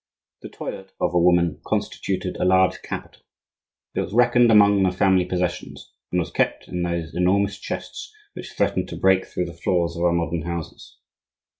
[0.41, 3.21] The toilet of a woman constituted a large capital;
[3.93, 8.53] it was reckoned among the family possessions, and was kept in those enormous chests which
[8.53, 10.97] threaten to break through the floors of our modern houses.